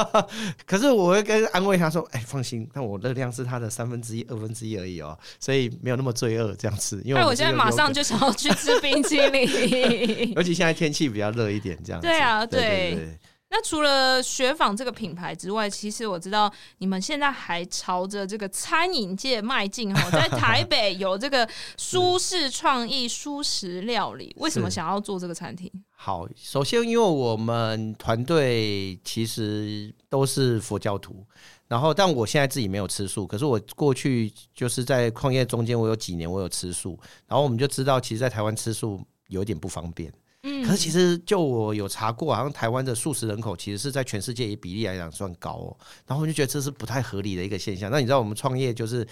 [0.65, 7.01] 可是我会跟安慰他说，哎，放心，那我热量是它的三分之一、二分之一而已哦，所以没有那么罪恶这样吃。
[7.03, 12.07] 因为我，我现在马上就想要去吃冰淇淋， 尤其现在天气比较热一点，这样子。
[12.07, 13.17] 对啊，对。
[13.51, 25.71] 那除了雪纺这个品牌之外，其实我知道你们现在还朝着这个餐饮界迈进哈，在 台北有这个舒适创意舒适料理，为什么想要做这个餐厅？
[25.89, 31.25] 好，首先因为我们团队其实都是佛教徒，
[31.67, 40.13] 然后但我现在自己没有吃素，可是我过去就是在矿业中间，我有几年我有吃素，然后我们就知道，其实，在台湾吃素有点不方便。
[40.43, 45.77] 嗯，可是其实就我有查过，好像台湾的素食人口其实是在全世界以比例来讲算高哦。
[46.07, 47.91] 然后我就觉得这是不太合理的一个现象。
[47.91, 49.05] 那你知道我们创业就是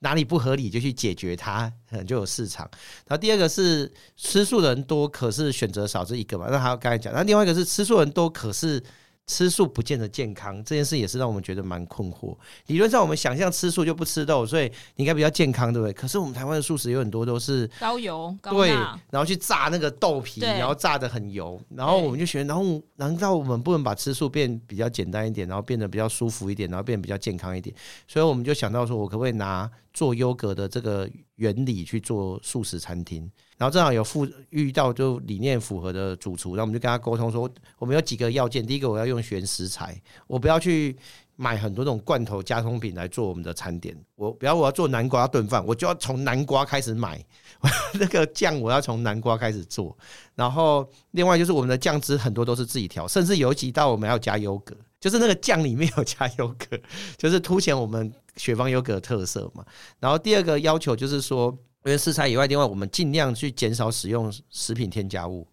[0.00, 2.68] 哪里不合理就去解决它，可能就有市场。
[3.06, 6.48] 然后第二个是吃素人多，可是选择少，这一个嘛。
[6.50, 8.82] 那还有刚才讲，那另外一个是吃素人多，可是。
[9.26, 12.36] 吃素不见得健康，这件事也是让我们觉得蛮困惑。
[12.66, 14.64] 理论上，我们想象吃素就不吃肉，所以
[14.96, 15.92] 你应该比较健康，对不对？
[15.92, 18.70] 可是我们台湾的素食有很多都是高油、高对，
[19.10, 27.74] 然后去炸那个豆皮，然后炸的很油，然后我们就觉得，然后难道我们不能把吃素变比较简单一点，然后变得比较舒服一点，然后变得比较健康一点？
[28.08, 33.30] 所以我们就想到说，我可不可以拿做优格的这个原理去做素食餐厅？
[33.58, 38.66] 然后正好有附遇到就理念符合的主厨，然后我们就跟他沟通说，我们有几个要件。
[38.66, 40.96] 第一个，我要用原食材，我不要去
[41.36, 43.96] 买很多种罐头加工品来做我们的餐点。
[44.16, 47.24] 我比如我要做南瓜炖饭，我就要从南瓜开始买
[47.94, 49.96] 那个酱，我要从南瓜开始做。
[50.34, 56.80] 然后另外就是我们的酱汁很多都是自己调，甚至有几道我们要加优格，就是那个酱里面有加 优格，
[57.18, 59.62] 就是凸显我们雪芳优格的特色嘛。
[60.00, 61.54] 然后第二个要求就是说。
[61.84, 65.44] 因为食材以外，另外我们尽量去减少使用食品添加物，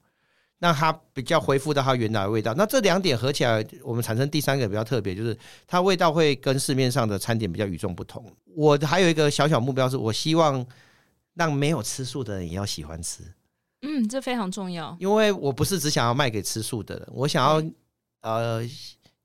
[0.59, 2.53] 让它比较恢复到它原来的味道。
[2.53, 5.35] 那这两点合起来，我们产生第三个比较特别，就是
[5.65, 8.23] 它味道会跟市面上的餐点比较与众不同。
[8.55, 10.63] 我还有一个小小目标，是我希望
[11.33, 13.23] 让没有吃素的人也要喜欢吃。
[13.81, 17.71] 嗯，这非常重要，因为我不是只想要卖给吃素的人，我想要
[18.21, 18.63] 呃。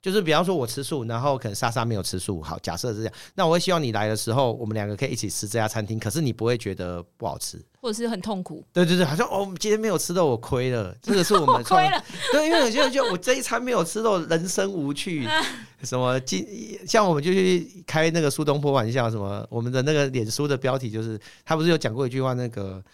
[0.05, 2.43] 就是比方说，我吃素，然后可能莎莎没有吃素。
[2.43, 5.99] 好，假设是这样，那我会希望你来的时候，我们两个可以一起吃这家餐厅。
[5.99, 8.63] 可是你不会觉得不好吃，或者是很痛苦。
[8.71, 10.95] 对对对，好像哦，我们今天没有吃肉，我亏了。
[11.01, 12.05] 这个是我们 亏了。
[12.33, 15.27] 对，因为有些人就我这一餐没有吃到，人生无趣。
[15.83, 16.21] 什么？
[16.21, 16.47] 今
[16.87, 19.47] 像我们就去开那个苏东坡玩笑，什么？
[19.49, 22.85] 我们的那个脸书的标题就是，他不是有讲过一句话，那个。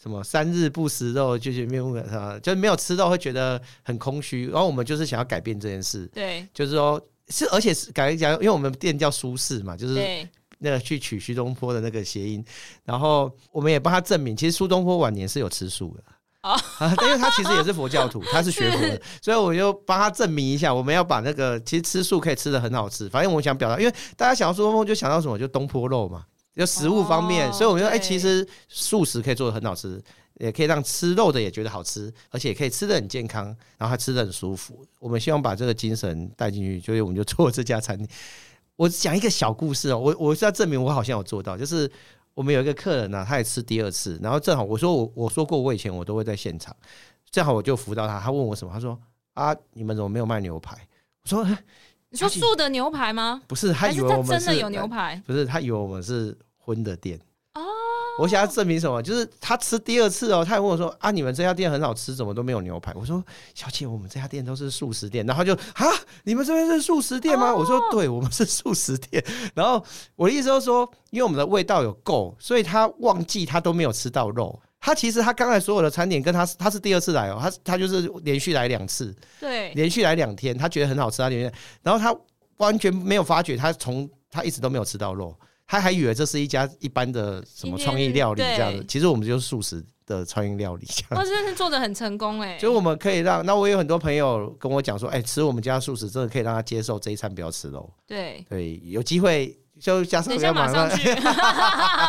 [0.00, 1.98] 什么三日不食肉就是没有，
[2.40, 4.46] 就是没有吃肉会觉得很空虚。
[4.48, 10.28] 然后我们就是想要改变这件事，对，就是说是而且是改讲，因为我们店叫舒适嘛，就是
[10.58, 12.44] 那个去取苏东坡的那个谐音。
[12.84, 16.02] 然后我们也帮他证明，其实苏东坡晚年是有吃素的
[16.40, 16.60] 啊，
[17.02, 23.08] 因为他其实也是佛教徒， 他是学佛的，所以我就帮他证明一下，我们要把那个其实吃素可以吃的很好吃。
[23.08, 26.26] 反正我想表达，因为大家想到苏东坡就想到什么，就东坡肉嘛。
[26.56, 30.00] 就食物方面，哦、所以我们说，哎、欸，其实素食可以做的很好吃，
[30.34, 34.86] 也可以让吃肉的也觉得好吃，而且也可以吃的很健康，然后还吃的很舒服。
[35.00, 38.06] 我们希望把这个精神带进去，所以我们就做这家餐厅。
[38.76, 41.90] 我讲一个小故事哦，我我是要证明我好像有做到，就是
[42.34, 46.74] 我们有一个客人呢、啊，他也吃第二次，然后正好我说我我说过我以前我都会在现场，
[47.30, 48.96] 正好我就辅导他，他问我什么，他说
[49.32, 50.76] 啊，你们怎么没有卖牛排？
[51.24, 51.44] 我说。
[52.10, 53.42] 你说素的牛排吗？
[53.48, 55.20] 不是，他以为我们真的有牛排。
[55.26, 57.20] 不是，他以为我们是荤的店。
[57.54, 57.62] 哦，
[58.18, 59.00] 我想要证明什么？
[59.02, 63.22] 就是他吃第二次哦，他还问我说：“啊，你们这家店很好吃，怎么都没有牛排？”我说
[63.54, 65.86] ：“小姐，我们这家店都是素食店。”然后他就啊，
[66.24, 67.54] 你们这边是素食店吗？
[67.54, 69.24] 我说：“对，我们是素食店。
[69.54, 69.84] ”然后
[70.16, 74.60] 我的意思就是说，因为我们的味道有够，所以他忘记他都没有吃到肉。
[74.80, 82.14] 他其实他刚才所有的餐点跟他他是第二次来哦，他他就是连续来两次，对，连续来两天，他觉得很好吃，他连续，然后他
[82.58, 85.34] 完全没有发觉，他从他一直都没有吃到肉，
[85.66, 91.20] 他还以为这是一家一般的什么创意料理这样子，其实我们就是素食的创意料理这样。
[91.20, 99.58] 哦，真的是做的很成功哎， 就我们可以让那我有很多朋友跟我讲说，哎，吃我们家素食真的可以让他接受这一餐不要吃肉，对对，有机会。
[99.80, 101.12] 就加上等一下马上去，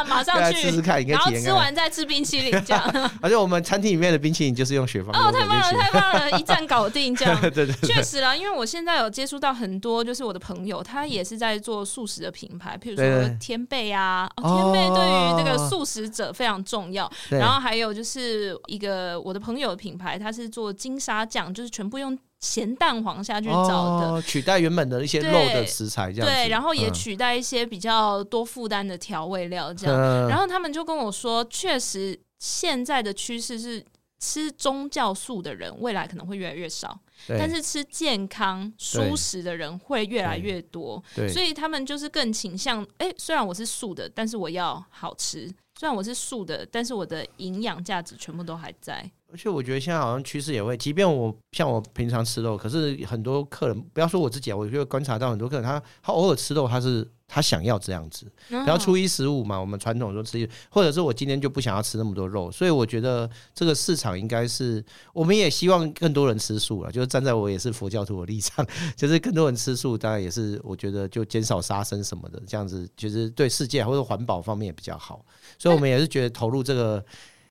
[0.08, 2.84] 马上去 试试看，然后吃完再吃冰淇淋这样。
[3.22, 7.42] 而且我们餐厅里面的冰淇淋就是用雪芳哦，太棒了，太棒了，一站搞定这样。
[7.52, 17.12] 对对，确实啦，因为我现在有接触到很多，就是我的朋友，他也是在做素食的品牌，譬如说天贝啊，天贝对于这个素食者非常重要。
[17.30, 22.18] 然后还有就是一个我的朋友的品牌，他是做金沙酱，就是全部用。
[22.46, 29.96] 咸蛋黄下去找的，哦，取代原本的一些肉的食材，这样对，然后也取代一些比较多负担的调味料，这样。
[29.96, 33.84] 嗯、然后他们就跟我说，确实现在的趋势是
[34.20, 41.04] 吃宗教素的人未来可能会越来越少，但是吃健康蔬食的人会越来越多。
[41.34, 49.10] 所以他们就是更倾向，哎、欸，虽然我是素的，但是我要好吃；虽然我是素的，但是我的营养价值全部都还在。
[49.36, 58.32] 而且我觉得现在好像趋势也会，即便我像我平常吃肉，可是很多客人不要说我自己啊，我觉得观察到很多客人他他偶尔吃肉，他是他想要这样子。
[58.48, 66.90] 然后初一十五嘛，我们传统说吃，或者是我今天就不想要吃那么多肉，所以我觉得这个市场应该是，我们也希望更多人吃素了。
[66.90, 75.26] 就是站在我也是佛教徒的立场， 就是更多人吃素，当然也是我觉得就减少杀生什么的，这样子其实对世界或者环保方面也比较好。
[75.60, 77.06] 所以我们也是觉得投入这个。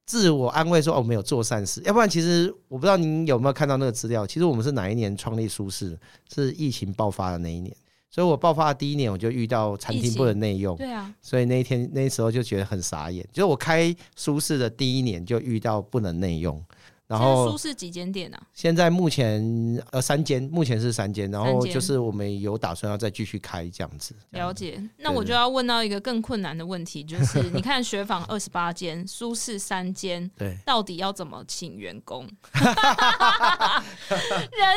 [0.06, 1.80] 自我安慰说：“哦，我们有做善事。
[1.84, 4.26] 要不然，其实我不知道您有没有看到那个资料。
[4.26, 5.98] 其实我们是哪一年创立舒适？
[6.32, 7.74] 是疫情爆发的那一年。
[8.10, 10.76] 所以我爆发的第一年，我就遇到餐厅不能内用。
[10.76, 13.26] 对啊，所以那一天那时候就觉得很傻眼。
[13.32, 16.62] 就是我开舒适的第一年，就遇到不能内用。”
[17.06, 18.38] 然后蔬食几间店呢？
[18.54, 19.42] 现在目前
[19.90, 24.14] 呃三间，目前是三间，然后就是我们有打算要再继续开这样子。
[24.30, 32.26] 了解，那我就要问到一个更困难的问题，就是你看学坊二十八间，舒适三间， 对，到底要怎么请员工？
[32.54, 32.70] 人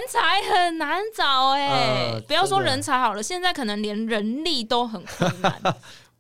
[0.10, 5.54] 才很难找哎，不要说人才好了，现在可能连人力都很困难。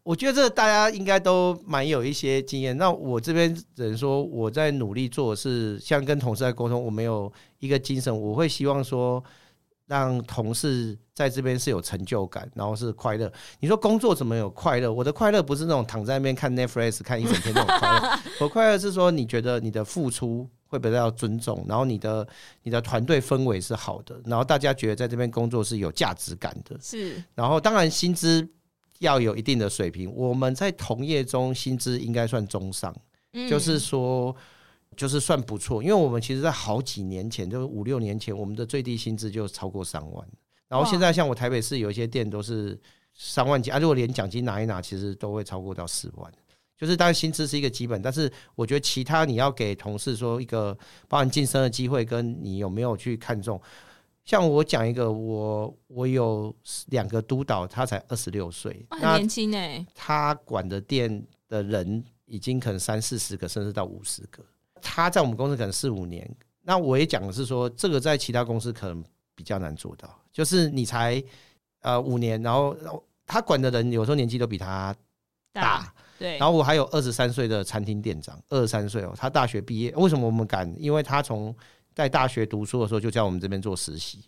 [0.07, 2.77] 我觉得这大家应该都蛮有一些经验。
[2.77, 9.21] 那我这边只能说，我在努力做的是，像跟同事在沟通，我没有一个精神，我会希望说，
[9.87, 13.29] 让同事在这边是有成就感，然后是快乐。
[13.59, 14.89] 你说工作怎么有快乐？
[14.93, 22.25] 我的快乐不是那种躺在那边看 Netflix 看一整天那种快乐，我快乐是说，你觉得你的付出会被大家尊重，然后你的
[22.63, 26.77] 你的团队氛围是好的，然后大家觉得在这边工作是有价值感的。
[26.81, 28.47] 是，然后当然薪资。
[28.99, 32.95] 要有一定的水平，我们在同业中薪资应该算中上，
[33.33, 34.35] 嗯、就是说，
[34.95, 35.83] 就是算不错。
[35.83, 40.27] 因为我们其实，在好几年前，就是五六年前，我们的最低薪资就超过三万。
[40.67, 42.79] 然后现在，像我台北市有一些店都是
[43.13, 46.31] 三万几，啊，如果连奖金拿一拿，其实都会超过到四万。
[46.77, 53.59] 就是当然薪资是一个基本，但是我觉得其他你要给同事说一个包含晋升的机会，跟你有没有去看重。
[54.27, 56.53] 像我讲一个，我我有
[56.87, 59.83] 两个督导，他才二十六岁，很年轻哎。
[59.95, 64.43] 他管的店的人已经可能三四十个，甚至到五十个。
[64.81, 66.29] 他在我们公司可能四五年。
[66.63, 69.01] 那我也讲的是说，这个在其他公司可能
[69.33, 70.13] 比较难做到。
[70.33, 71.23] 就是你才
[71.79, 72.75] 呃五年，然后
[73.25, 74.93] 他管的人有时候年纪都比他
[75.53, 75.93] 大。
[76.19, 76.37] 对。
[76.37, 79.93] 然后我还有二十三岁的餐厅店长，二十三岁哦，他大学毕业。
[79.95, 80.69] 为什么我们敢？
[80.77, 81.55] 因为他从
[81.97, 84.19] 在大学读书的时候，就在我们这边做实习，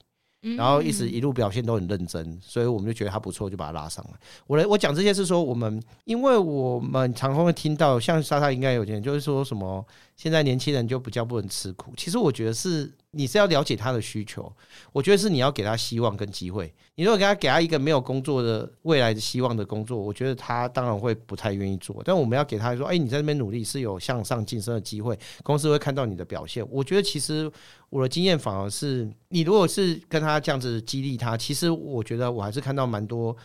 [0.58, 4.17] 然后一直一路表现都很认真，所以我们就觉得他不错，就把他拉上来。
[4.47, 9.86] 我来，我讲这些是说，我们因为我们常常会听到，像莎莎应该有点，就是说什么
[10.19, 11.93] 现在年轻人就比较不能吃苦。
[11.95, 12.91] 其实我觉得是。
[13.12, 14.53] 你是要了解他的需求，
[14.93, 16.71] 我觉得是你要给他希望跟机会。
[16.93, 22.03] 你如果给他给他一个没有工作的未来的希望的工作，我觉得他当然会不太愿意做。
[22.05, 26.63] 但我们要给他说，哎，你在那边努力是有向上晋升的机会，公司会看到你的表现。
[26.69, 27.51] 我觉得其实
[27.89, 33.36] 我的经验反而是，你如果是跟他这样子激励他，其实我觉得我还是看到蛮多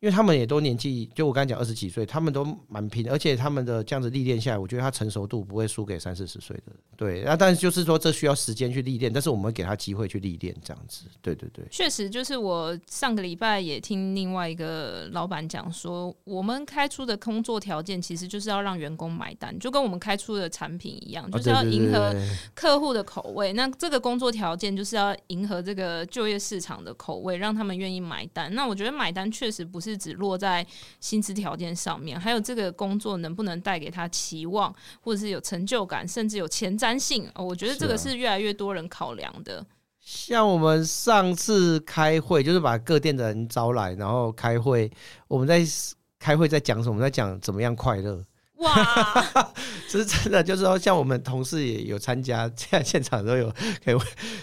[0.00, 6.72] 因为他们也都年纪，就我刚才讲二十几岁，他们都蛮拼的，而且他们的这样子历练下来，我觉得他成熟度不会输给三四十岁的。
[6.96, 11.06] 对，那但是就是说这需要时间去历练，但是我们给他机会去历练，这样子。
[11.20, 22.14] 对对对，确实就是我上个礼拜也听另外一个老板讲说，我们开出的工作条件其实就是要让员工买单，就跟我们开出的产品一样，就是要迎合
[22.54, 23.52] 客户的口味。
[23.52, 28.54] 那这个工作条件就是要迎合这个就业市场的口味，让他们愿意买单。
[28.54, 29.87] 那我觉得买单确实不是。
[29.88, 30.66] 是只落在
[31.00, 37.26] 薪资条件上面，还有这个工作能不能带给他期望，或者是有成就感，甚至有前瞻性。
[37.34, 39.64] 我觉得这个是越来越多人考量的。
[40.00, 44.90] 像我们上次开会，就是把各店的人招来，然后开会，
[45.26, 45.62] 我们在
[46.18, 46.94] 开会在讲什么？
[46.94, 48.24] 我们在讲怎么样快乐。
[48.56, 48.74] 哇，
[49.88, 53.52] 这是真的，就是说，像我们同事也有参加，现在现场都有
[53.84, 53.96] 可以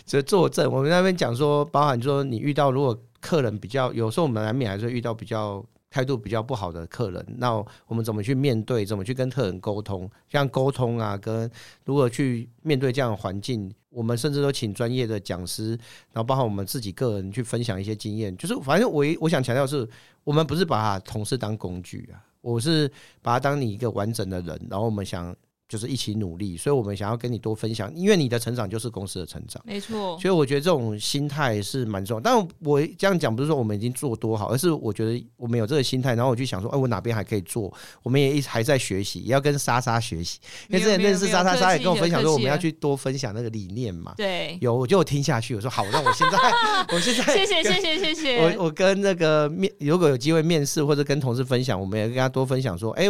[0.05, 0.71] 就作证。
[0.71, 2.97] 我们那边讲说，包含说你遇到如果。
[3.25, 7.25] 客人比较有时候，我们难免还是遇到比较态度比较不好的客人。
[7.39, 7.51] 那
[7.87, 8.85] 我们怎么去面对？
[8.85, 10.07] 怎么去跟客人沟通？
[10.29, 11.49] 像沟通啊，跟
[11.85, 15.69] 如何去面对这样的环境，我们甚至都请专业的讲师，
[16.13, 18.37] 然后包括我们自己个人去分享一些经验。
[18.37, 19.89] 就是反正我我想强调是，
[20.23, 22.87] 我们不是把同事当工具啊，我是
[23.23, 25.35] 把他当你一个完整的人，然后我们想。
[25.75, 30.17] 就是一起努力，所以我们想要跟你多分享，因为你的成长就是公司的成长，没错。
[30.21, 32.21] 所以我觉得这种心态是蛮重要。
[32.21, 37.73] 但我这样讲不是说我们已经做多好，而是我觉得我们有这个心态，然后我就想说，哎，我哪边还可以做？
[38.03, 40.39] 我们也一直还在学习，也要跟莎莎学习。
[40.69, 44.13] 因为之前认识莎莎，莎莎也跟我分享说，我们要去多分享那个理念嘛。
[44.15, 46.37] 对，有我就听下去，我说好，那我现在，
[46.95, 48.37] 我现在，谢谢谢谢谢谢。
[48.37, 53.07] 我我跟那个面，如果有机会面试或者跟同事分享，我们也跟他多分享说，哎。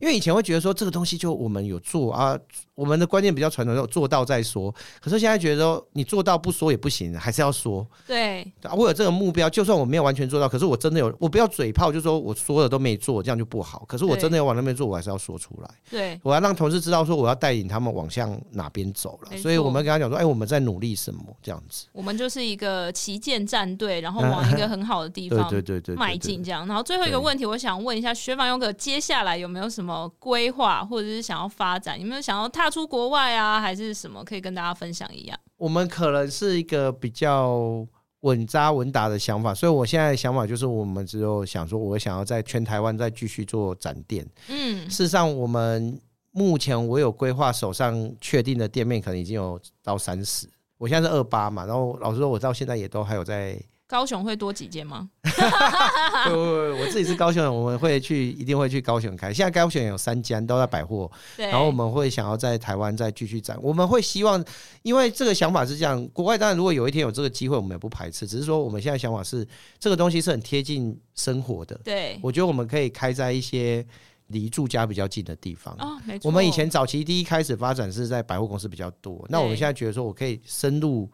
[0.00, 2.38] 因为以前会觉得说这个东西就我们有做啊。
[2.74, 4.74] 我们的观念比较传统，要做到再说。
[5.00, 7.86] 可是现在觉得说，你做到不说也不行，还是要说。
[8.06, 13.84] 对，我有这个目标，就算我没有完全做到，可是我真的有，我不要嘴炮，就说我说了都没做，这样就不好。
[13.86, 15.70] 可是我真的要往那边做，我还是要说出来。
[15.90, 19.36] 对，我要让同事知道说，我要带领他们往向哪边走了。
[19.36, 21.86] 所以我们跟他讲说，哎，我们在努力什么这样子。
[21.92, 26.66] 我们就是一个旗舰战队，然后往一个很好的地方， 对对对对，迈进这样。
[26.66, 33.54] 然后最后一个问题，我想问一下学访优哥，接下来有没有什么规划，或者是想要发展，有没有想要踏出国外啊？
[33.54, 35.38] 啊，还是什么可以跟大家分享一样？
[35.56, 37.84] 我们可能是一个比较
[38.20, 44.24] 稳扎稳打的想法，所以我现在的想法就是，我们只有想说，我想要在全台湾再继续做展店。
[44.48, 46.00] 嗯，事实上，我们
[46.30, 50.48] 目前我有规划，手上确定的店面可能已经有到三十。
[50.78, 53.60] 我现在是二八嘛，然后老实说，我到现在也都还有在。
[53.92, 55.10] 高雄会多几间吗？
[55.22, 59.30] 不不不，我自己是高雄人，我们会去，一定会去高雄开。
[59.34, 63.54] 现在高雄有三间都在百货，然后我们会想要在台湾再继续展。
[63.60, 64.42] 我们会希望，
[64.80, 68.26] 因为这个想法是这样，国外当然如果有一天有这个机会，我们也不排斥。
[68.26, 69.46] 只是说我们现在想法是，
[69.78, 71.78] 这个东西是很贴近生活的。
[71.84, 73.86] 对，我觉得我们可以开在一些
[74.28, 75.76] 离住家比较近的地方。
[75.78, 76.30] 哦，没错。
[76.30, 81.06] 我们以前早期第一开始发展是在百货公司比较多，那我们现在觉得说我可以深入。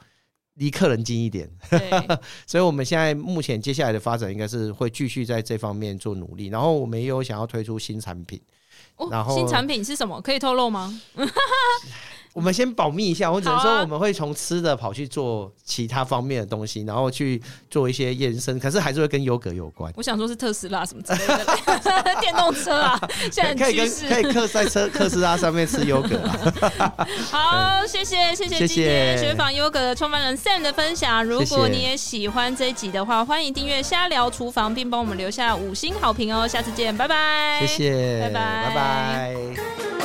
[0.59, 1.49] 离客人近一点，
[2.47, 8.41] 所以我们现在目前接下来的发展应该是会继续在这方面做努力，然后我们也有想要推出新产品。
[9.11, 10.21] 然后新产品是什么？
[10.21, 11.01] 可以透露吗？
[12.39, 19.93] 我们先保密一下，我只能说我们会从吃的跑去做其他方面的东西，然后去做一些延伸，可是还是会跟优格有关。
[19.97, 22.97] 我想说是特斯拉什么之类的 电动车啊，
[23.33, 26.17] 现在可以跟可以克在车特斯拉上面吃优格。
[27.33, 31.25] 好，谢谢谢谢今天雪纺优格的创办人 Sam 的分享。
[31.25, 36.47] 如果你也喜欢这一集的话，欢迎订阅瞎聊厨房，并帮我们留下五星好评哦。
[36.47, 37.67] 下次见，拜拜。
[37.67, 39.98] 谢谢，拜拜，拜拜。